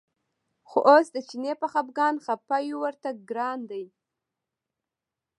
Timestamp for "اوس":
0.91-1.07